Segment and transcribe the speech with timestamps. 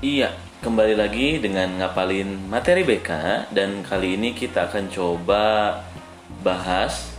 [0.00, 0.32] Iya,
[0.64, 3.12] kembali lagi dengan ngapalin materi BK
[3.52, 5.76] dan kali ini kita akan coba
[6.40, 7.12] bahas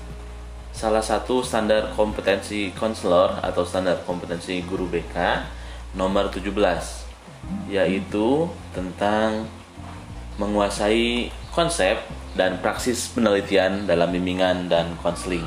[0.73, 5.13] salah satu standar kompetensi konselor atau standar kompetensi guru BK
[5.93, 6.49] nomor 17
[7.69, 9.45] yaitu tentang
[10.41, 12.01] menguasai konsep
[12.33, 15.45] dan praksis penelitian dalam bimbingan dan konseling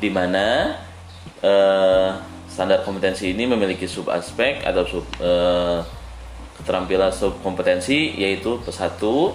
[0.00, 0.80] di mana
[1.44, 2.08] eh,
[2.48, 6.03] standar kompetensi ini memiliki sub aspek atau sub eh,
[6.60, 9.34] keterampilan subkompetensi yaitu satu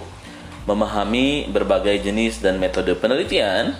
[0.68, 3.76] memahami berbagai jenis dan metode penelitian.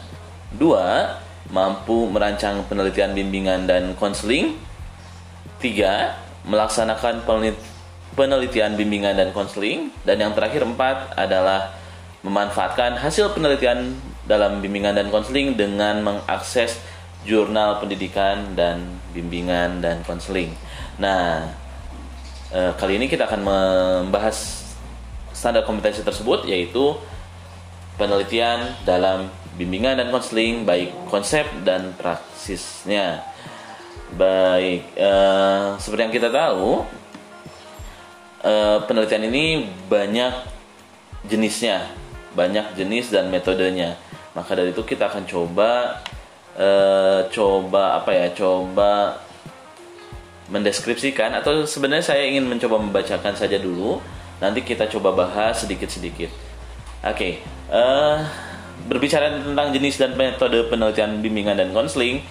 [0.51, 1.19] Dua
[1.51, 4.59] mampu merancang penelitian bimbingan dan konseling.
[5.61, 6.17] Tiga
[6.49, 7.23] melaksanakan
[8.17, 9.93] penelitian bimbingan dan konseling.
[10.03, 11.77] Dan yang terakhir empat adalah
[12.27, 13.97] memanfaatkan hasil penelitian
[14.29, 16.81] dalam bimbingan dan konseling dengan mengakses
[17.25, 20.57] jurnal pendidikan dan bimbingan dan konseling.
[20.97, 21.53] Nah,
[22.51, 24.67] Eh, kali ini kita akan membahas
[25.31, 26.99] standar kompetensi tersebut yaitu
[27.95, 33.23] penelitian dalam bimbingan dan konseling baik konsep dan praksisnya.
[34.11, 36.83] Baik, uh, seperti yang kita tahu,
[38.43, 40.35] uh, penelitian ini banyak
[41.31, 41.87] jenisnya,
[42.35, 43.95] banyak jenis dan metodenya.
[44.35, 46.03] Maka dari itu kita akan coba,
[47.31, 49.23] coba apa ya, coba
[50.51, 54.03] mendeskripsikan atau sebenarnya saya ingin mencoba membacakan saja dulu.
[54.43, 56.33] Nanti kita coba bahas sedikit-sedikit.
[57.01, 57.33] Oke, okay.
[57.73, 58.17] uh, eh,
[58.89, 62.25] berbicara tentang jenis dan metode penelitian bimbingan dan konseling,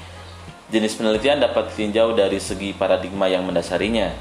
[0.73, 4.13] jenis penelitian dapat ditinjau dari segi paradigma yang mendasarinya.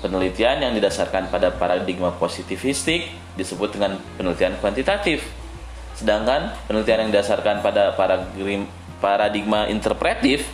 [0.00, 5.24] Penelitian yang didasarkan pada paradigma positivistik disebut dengan penelitian kuantitatif.
[5.96, 7.96] Sedangkan penelitian yang didasarkan pada
[9.00, 10.44] paradigma interpretif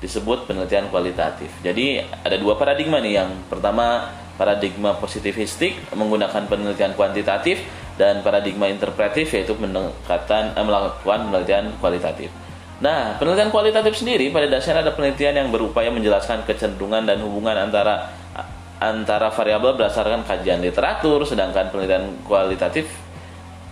[0.00, 1.52] disebut penelitian kualitatif.
[1.60, 3.20] Jadi ada dua paradigma nih.
[3.20, 7.60] Yang pertama paradigma positivistik menggunakan penelitian kuantitatif
[8.00, 12.32] dan paradigma interpretif yaitu pendekatan eh, melakukan penelitian kualitatif.
[12.80, 18.08] Nah, penelitian kualitatif sendiri pada dasarnya ada penelitian yang berupaya menjelaskan kecenderungan dan hubungan antara
[18.80, 22.88] antara variabel berdasarkan kajian literatur, sedangkan penelitian kualitatif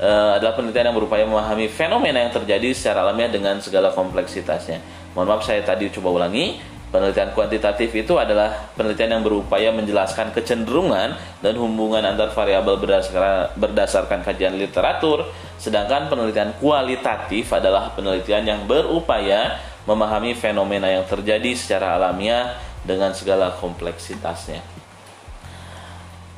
[0.04, 4.97] uh, adalah penelitian yang berupaya memahami fenomena yang terjadi secara alamiah dengan segala kompleksitasnya.
[5.18, 6.62] Mohon maaf saya tadi coba ulangi.
[6.94, 14.22] Penelitian kuantitatif itu adalah penelitian yang berupaya menjelaskan kecenderungan dan hubungan antar variabel berdasarkan, berdasarkan
[14.22, 15.26] kajian literatur,
[15.58, 19.58] sedangkan penelitian kualitatif adalah penelitian yang berupaya
[19.90, 22.54] memahami fenomena yang terjadi secara alamiah
[22.86, 24.62] dengan segala kompleksitasnya.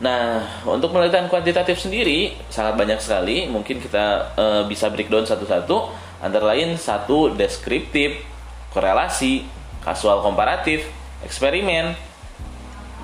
[0.00, 3.44] Nah, untuk penelitian kuantitatif sendiri sangat banyak sekali.
[3.44, 5.92] Mungkin kita e, bisa breakdown satu-satu.
[6.24, 8.24] Antara lain satu deskriptif,
[8.70, 9.46] korelasi,
[9.82, 10.86] kasual komparatif,
[11.26, 11.94] eksperimen,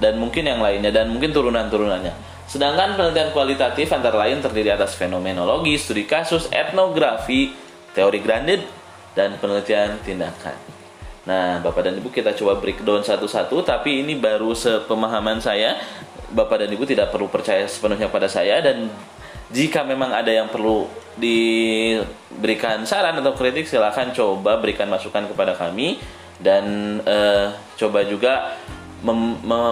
[0.00, 2.12] dan mungkin yang lainnya dan mungkin turunan-turunannya.
[2.46, 7.50] Sedangkan penelitian kualitatif antara lain terdiri atas fenomenologi, studi kasus, etnografi,
[7.90, 8.62] teori grounded,
[9.18, 10.54] dan penelitian tindakan.
[11.26, 15.74] Nah, Bapak dan Ibu kita coba breakdown satu-satu, tapi ini baru sepemahaman saya.
[16.30, 18.86] Bapak dan Ibu tidak perlu percaya sepenuhnya pada saya dan
[19.50, 25.96] jika memang ada yang perlu diberikan saran atau kritik silahkan coba berikan masukan kepada kami
[26.36, 28.56] dan uh, coba juga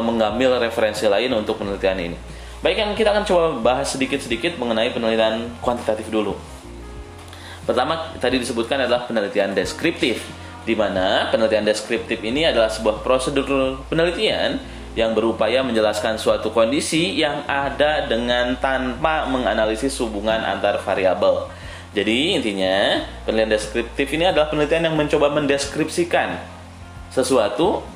[0.04, 2.16] mengambil referensi lain untuk penelitian ini.
[2.64, 6.32] Baik yang kita akan coba bahas sedikit-sedikit mengenai penelitian kuantitatif dulu.
[7.68, 10.24] Pertama tadi disebutkan adalah penelitian deskriptif,
[10.64, 14.60] di mana penelitian deskriptif ini adalah sebuah prosedur penelitian
[14.94, 21.50] yang berupaya menjelaskan suatu kondisi yang ada dengan tanpa menganalisis hubungan antar variabel.
[21.94, 26.38] Jadi intinya penelitian deskriptif ini adalah penelitian yang mencoba mendeskripsikan
[27.10, 27.86] sesuatu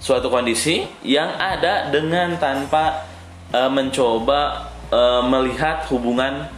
[0.00, 3.04] suatu kondisi yang ada dengan tanpa
[3.52, 6.48] e, mencoba e, melihat hubungan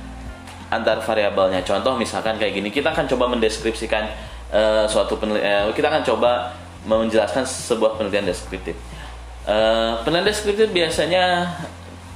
[0.70, 1.66] antar variabelnya.
[1.66, 4.06] Contoh misalkan kayak gini, kita akan coba mendeskripsikan
[4.54, 6.54] e, suatu penelitian, kita akan coba
[6.84, 8.76] menjelaskan sebuah penelitian deskriptif.
[9.44, 11.24] Uh, penelitian deskriptif biasanya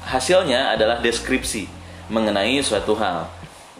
[0.04, 1.68] hasilnya adalah deskripsi
[2.12, 3.28] mengenai suatu hal.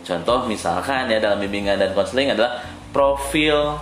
[0.05, 2.61] Contoh misalkan ya dalam bimbingan dan konseling adalah
[2.93, 3.81] profil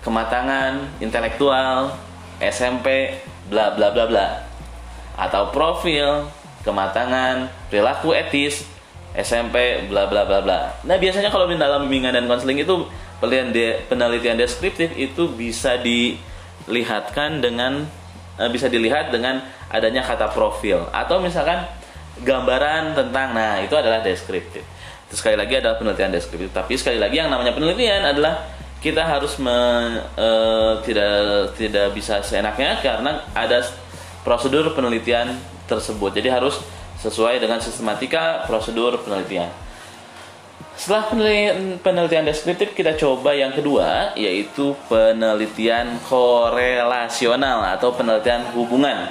[0.00, 1.92] kematangan intelektual
[2.40, 3.20] SMP
[3.52, 4.28] bla bla bla bla
[5.18, 6.30] atau profil
[6.62, 8.64] kematangan perilaku etis
[9.18, 10.60] SMP bla bla bla bla.
[10.86, 12.86] Nah, biasanya kalau di dalam bimbingan dan konseling itu
[13.18, 16.14] penelitian de, penelitian deskriptif itu bisa di
[16.68, 17.84] lihatkan dengan
[18.38, 21.64] uh, bisa dilihat dengan adanya kata profil atau misalkan
[22.22, 24.64] gambaran tentang nah itu adalah deskriptif.
[25.08, 26.52] Sekali lagi adalah penelitian deskriptif.
[26.52, 28.44] Tapi sekali lagi yang namanya penelitian adalah
[28.78, 29.56] kita harus me,
[30.14, 33.64] uh, tidak tidak bisa seenaknya karena ada
[34.22, 35.34] prosedur penelitian
[35.66, 36.14] tersebut.
[36.14, 36.60] Jadi harus
[36.98, 39.50] sesuai dengan sistematika prosedur penelitian.
[40.78, 49.10] Setelah penelitian, penelitian deskriptif kita coba yang kedua yaitu penelitian korelasional atau penelitian hubungan.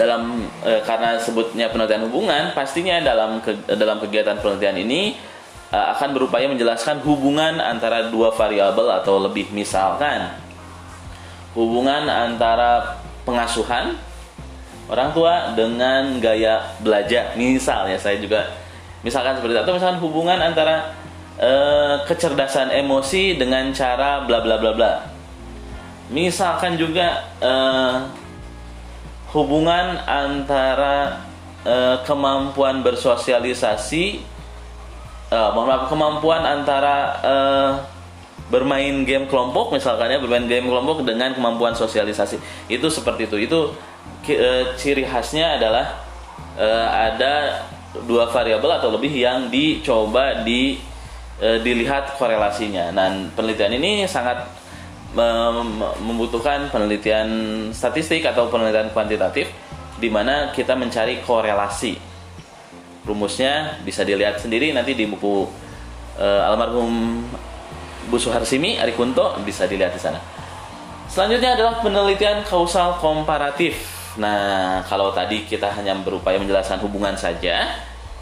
[0.00, 5.16] Dalam e, karena sebutnya penelitian hubungan, pastinya dalam ke, dalam kegiatan penelitian ini
[5.68, 10.40] e, akan berupaya menjelaskan hubungan antara dua variabel atau lebih misalkan
[11.52, 12.96] hubungan antara
[13.28, 13.96] pengasuhan
[14.88, 17.36] orang tua dengan gaya belajar.
[17.36, 18.65] Misalnya saya juga
[19.02, 19.62] misalkan seperti itu.
[19.64, 20.96] Atau misalkan hubungan antara
[21.40, 24.92] uh, kecerdasan emosi dengan cara bla bla bla bla.
[26.12, 28.06] Misalkan juga uh,
[29.34, 31.26] hubungan antara
[31.66, 34.22] uh, kemampuan bersosialisasi
[35.34, 36.96] uh, mohon maaf kemampuan antara
[37.26, 37.70] uh,
[38.46, 42.38] bermain game kelompok misalkan ya bermain game kelompok dengan kemampuan sosialisasi.
[42.70, 43.36] Itu seperti itu.
[43.50, 43.74] Itu
[44.26, 45.98] e, ciri khasnya adalah
[46.54, 46.68] e,
[47.10, 47.66] ada
[48.04, 50.76] dua variabel atau lebih yang dicoba di
[51.40, 52.92] e, dilihat korelasinya.
[52.92, 54.44] Dan penelitian ini sangat
[56.04, 57.28] membutuhkan penelitian
[57.72, 59.48] statistik atau penelitian kuantitatif
[59.96, 61.96] di mana kita mencari korelasi.
[63.06, 65.48] Rumusnya bisa dilihat sendiri nanti di buku
[66.20, 67.24] e, almarhum
[68.06, 70.20] Bu Suharsimi Ari Kunto bisa dilihat di sana.
[71.06, 73.78] Selanjutnya adalah penelitian kausal komparatif.
[74.18, 77.68] Nah, kalau tadi kita hanya berupaya menjelaskan hubungan saja,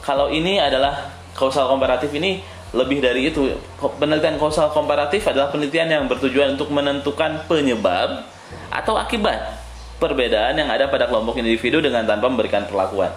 [0.05, 2.45] kalau ini adalah kausal komparatif ini
[2.77, 3.57] lebih dari itu.
[3.81, 8.29] Penelitian kausal komparatif adalah penelitian yang bertujuan untuk menentukan penyebab
[8.69, 9.57] atau akibat
[9.97, 13.15] perbedaan yang ada pada kelompok individu dengan tanpa memberikan perlakuan.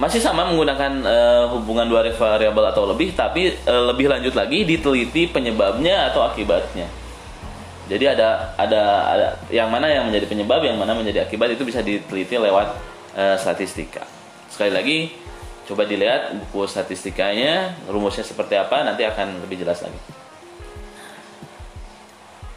[0.00, 5.28] Masih sama menggunakan uh, hubungan dua variabel atau lebih, tapi uh, lebih lanjut lagi diteliti
[5.28, 6.88] penyebabnya atau akibatnya.
[7.84, 11.84] Jadi ada ada ada yang mana yang menjadi penyebab, yang mana menjadi akibat itu bisa
[11.84, 12.80] diteliti lewat
[13.12, 14.19] uh, statistika.
[14.50, 14.98] Sekali lagi
[15.70, 20.00] coba dilihat buku statistikanya, rumusnya seperti apa nanti akan lebih jelas lagi.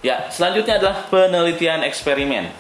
[0.04, 2.52] Ya, selanjutnya adalah penelitian eksperimen.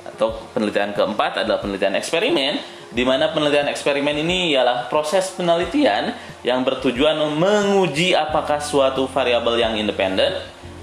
[0.00, 2.56] Atau penelitian keempat adalah penelitian eksperimen
[2.90, 9.74] di mana penelitian eksperimen ini ialah proses penelitian yang bertujuan menguji apakah suatu variabel yang
[9.76, 10.40] independen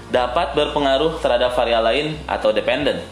[0.08, 3.02] dapat berpengaruh terhadap variabel lain atau dependen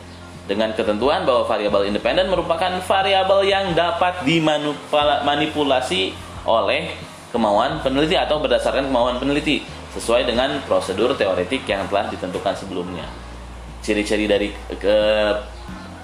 [0.46, 6.14] dengan ketentuan bahwa variabel independen merupakan variabel yang dapat dimanipulasi
[6.46, 6.94] oleh
[7.34, 13.04] kemauan peneliti atau berdasarkan kemauan peneliti sesuai dengan prosedur teoretik yang telah ditentukan sebelumnya.
[13.82, 14.96] Ciri-ciri dari ke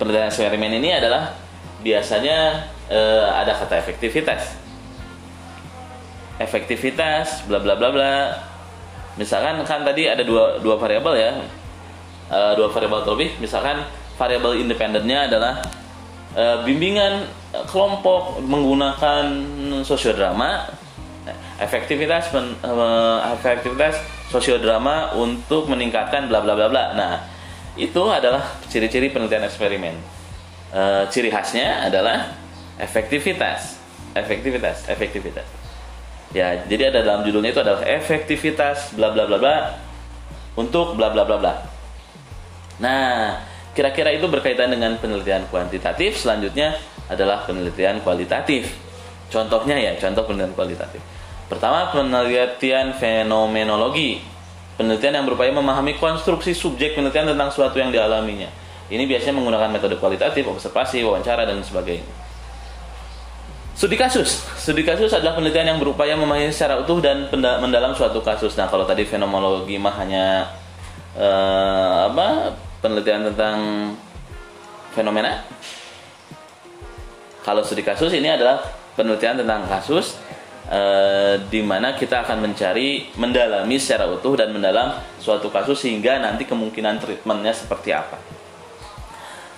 [0.03, 1.39] penelitian eksperimen ini adalah
[1.87, 4.59] biasanya eh, ada kata efektivitas.
[6.43, 8.15] Efektivitas bla bla bla bla
[9.17, 11.31] misalkan kan tadi ada dua dua variabel ya
[12.33, 13.85] uh, dua variabel terlebih misalkan
[14.17, 15.55] variabel independennya adalah
[16.37, 17.29] uh, bimbingan
[17.69, 19.25] kelompok menggunakan
[19.85, 20.69] sosiodrama
[21.61, 24.01] efektivitas pen, uh, efektivitas
[24.33, 26.85] sosiodrama untuk meningkatkan bla bla bla bla.
[26.97, 27.15] Nah
[27.79, 29.97] itu adalah ciri-ciri penelitian eksperimen.
[30.73, 32.33] Uh, ciri khasnya adalah
[32.81, 33.77] efektivitas
[34.17, 35.45] efektivitas efektivitas.
[36.33, 39.57] Ya, jadi ada dalam judulnya itu adalah efektivitas bla bla bla bla
[40.57, 41.55] untuk bla bla bla bla.
[42.81, 43.37] Nah,
[43.73, 46.77] kira-kira itu berkaitan dengan penelitian kuantitatif, selanjutnya
[47.09, 48.73] adalah penelitian kualitatif.
[49.33, 51.01] Contohnya ya, contoh penelitian kualitatif.
[51.49, 54.21] Pertama, penelitian fenomenologi.
[54.77, 58.49] Penelitian yang berupaya memahami konstruksi subjek penelitian tentang sesuatu yang dialaminya.
[58.93, 62.09] Ini biasanya menggunakan metode kualitatif, observasi, wawancara, dan sebagainya.
[63.73, 64.45] Studi kasus.
[64.61, 68.53] Studi kasus adalah penelitian yang berupaya memahami secara utuh dan mendalam suatu kasus.
[68.61, 70.45] Nah, kalau tadi fenomenologi mah hanya
[71.17, 72.53] uh, apa?
[72.83, 73.57] Penelitian tentang
[74.93, 75.47] fenomena.
[77.43, 78.61] Kalau studi kasus ini adalah
[78.99, 80.19] penelitian tentang kasus
[80.69, 86.45] uh, di mana kita akan mencari mendalami secara utuh dan mendalam suatu kasus sehingga nanti
[86.45, 88.19] kemungkinan treatmentnya seperti apa.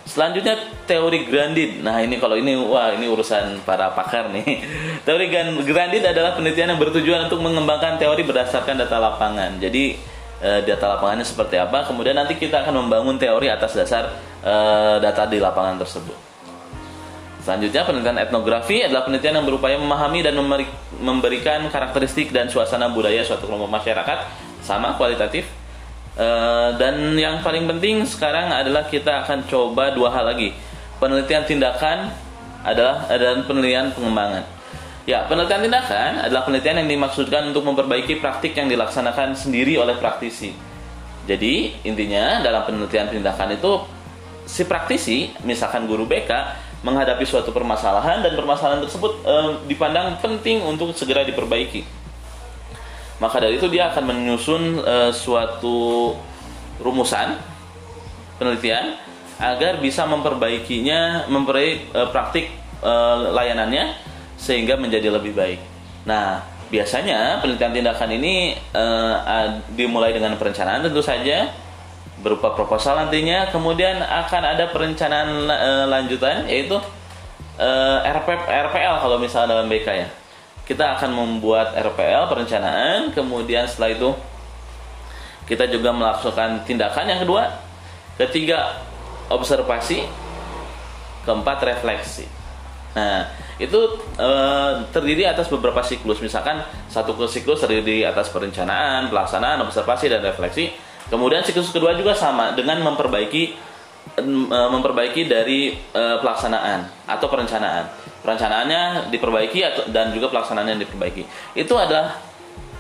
[0.05, 1.81] Selanjutnya teori Grandin.
[1.81, 4.45] Nah ini kalau ini wah ini urusan para pakar nih.
[5.09, 5.33] Teori
[5.65, 9.57] Grandin adalah penelitian yang bertujuan untuk mengembangkan teori berdasarkan data lapangan.
[9.57, 9.97] Jadi
[10.45, 11.89] e, data lapangannya seperti apa?
[11.89, 14.13] Kemudian nanti kita akan membangun teori atas dasar
[14.45, 14.55] e,
[15.01, 16.17] data di lapangan tersebut.
[17.41, 20.37] Selanjutnya penelitian etnografi adalah penelitian yang berupaya memahami dan
[21.01, 24.19] memberikan karakteristik dan suasana budaya suatu kelompok masyarakat
[24.65, 25.45] sama kualitatif
[26.15, 30.55] Uh, dan yang paling penting sekarang adalah kita akan coba dua hal lagi.
[31.03, 32.15] Penelitian tindakan
[32.63, 34.47] adalah dan penelitian pengembangan.
[35.05, 40.57] Ya, penelitian tindakan adalah penelitian yang dimaksudkan untuk memperbaiki praktik yang dilaksanakan sendiri oleh praktisi.
[41.29, 43.85] Jadi, intinya dalam penelitian tindakan itu
[44.49, 46.33] si praktisi, misalkan guru BK,
[46.81, 51.85] menghadapi suatu permasalahan dan permasalahan tersebut eh, dipandang penting untuk segera diperbaiki.
[53.21, 56.17] Maka dari itu dia akan menyusun eh, suatu
[56.81, 57.37] rumusan
[58.41, 58.97] penelitian
[59.37, 62.49] agar bisa memperbaikinya, memperbaiki eh, praktik
[62.81, 64.04] eh, layanannya
[64.37, 65.61] sehingga menjadi lebih baik.
[66.05, 69.47] Nah, biasanya penelitian tindakan ini eh,
[69.79, 71.65] dimulai dengan perencanaan tentu saja
[72.25, 76.79] berupa proposal nantinya kemudian akan ada perencanaan uh, lanjutan yaitu
[77.59, 80.09] uh, RP, RPL kalau misalnya dalam BK ya
[80.65, 84.11] kita akan membuat RPL perencanaan kemudian setelah itu
[85.45, 87.61] kita juga melakukan tindakan yang kedua
[88.17, 88.81] ketiga
[89.29, 90.09] observasi
[91.29, 92.25] keempat refleksi
[92.95, 93.27] nah
[93.59, 93.81] itu
[94.15, 94.29] e,
[94.95, 100.71] terdiri atas beberapa siklus misalkan satu siklus terdiri atas perencanaan pelaksanaan observasi dan refleksi
[101.05, 103.43] Kemudian siklus kedua juga sama dengan memperbaiki
[104.17, 107.85] e, memperbaiki dari uh, pelaksanaan atau perencanaan.
[108.25, 111.23] Perencanaannya diperbaiki dan juga pelaksanaannya diperbaiki.
[111.53, 112.17] Itu adalah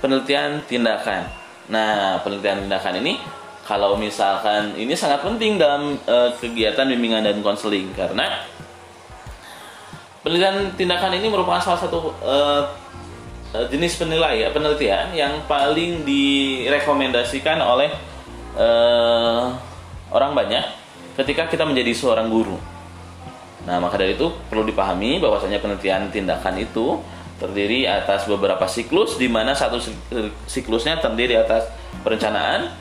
[0.00, 1.28] penelitian tindakan.
[1.68, 3.20] Nah, penelitian tindakan ini
[3.68, 8.40] kalau misalkan ini sangat penting dalam uh, kegiatan bimbingan dan konseling karena
[10.24, 12.64] penelitian tindakan ini merupakan salah satu uh,
[13.70, 17.92] jenis penilaian penelitian yang paling direkomendasikan oleh
[18.58, 19.54] uh,
[20.10, 20.64] orang banyak
[21.14, 22.58] ketika kita menjadi seorang guru.
[23.64, 26.98] Nah, maka dari itu perlu dipahami bahwasanya penelitian tindakan itu
[27.38, 29.78] terdiri atas beberapa siklus di mana satu
[30.46, 31.70] siklusnya terdiri atas
[32.02, 32.74] perencanaan,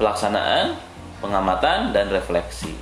[0.00, 0.74] pelaksanaan,
[1.20, 2.74] pengamatan dan refleksi.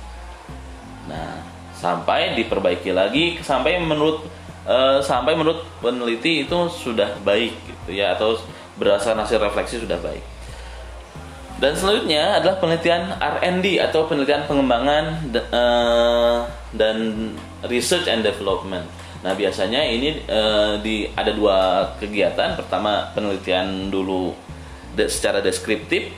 [1.07, 1.52] Nah,
[1.83, 4.23] sampai diperbaiki lagi sampai menurut
[4.63, 8.39] uh, sampai menurut peneliti itu sudah baik gitu ya atau
[8.79, 10.23] berdasarkan hasil refleksi sudah baik.
[11.59, 15.21] Dan selanjutnya adalah penelitian R&D atau penelitian pengembangan
[15.53, 16.97] uh, dan
[17.69, 18.83] research and development.
[19.23, 22.59] Nah biasanya ini uh, di ada dua kegiatan.
[22.59, 24.35] Pertama penelitian dulu
[24.97, 26.11] de, secara deskriptif.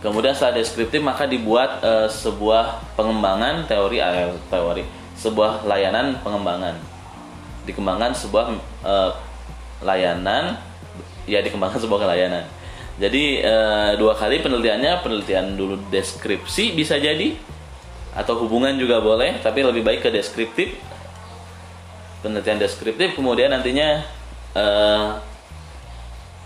[0.00, 4.84] Kemudian setelah deskriptif maka dibuat uh, sebuah pengembangan teori uh, teori
[5.16, 6.76] sebuah layanan pengembangan.
[7.68, 9.12] Dikembangkan sebuah uh,
[9.84, 10.56] layanan
[11.28, 12.48] ya dikembangkan sebuah layanan
[13.00, 13.54] jadi e,
[13.96, 17.32] dua kali penelitiannya, penelitian dulu deskripsi bisa jadi
[18.12, 20.76] atau hubungan juga boleh, tapi lebih baik ke deskriptif.
[22.20, 24.04] Penelitian deskriptif kemudian nantinya
[24.52, 24.64] e,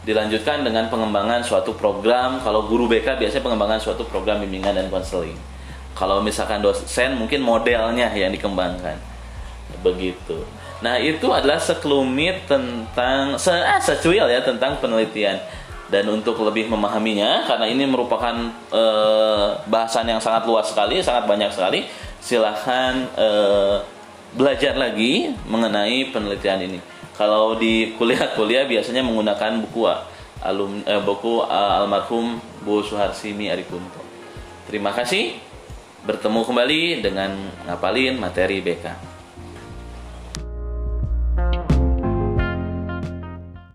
[0.04, 2.40] dilanjutkan dengan pengembangan suatu program.
[2.44, 5.36] Kalau guru BK biasanya pengembangan suatu program bimbingan dan konseling.
[5.96, 9.00] Kalau misalkan dosen mungkin modelnya yang dikembangkan.
[9.80, 10.44] Begitu.
[10.84, 15.40] Nah, itu adalah sekelumit tentang se ah, secuil ya tentang penelitian
[15.88, 18.34] dan untuk lebih memahaminya karena ini merupakan
[18.72, 18.84] e,
[19.68, 21.86] bahasan yang sangat luas sekali, sangat banyak sekali.
[22.18, 23.28] Silahkan e,
[24.34, 26.78] belajar lagi mengenai penelitian ini.
[27.14, 29.86] Kalau di kuliah-kuliah biasanya menggunakan buku
[30.42, 34.02] alum eh, buku almarhum Bu Suharsini Arikunto.
[34.66, 35.38] Terima kasih.
[36.04, 37.32] Bertemu kembali dengan
[37.64, 39.13] ngapalin materi BK.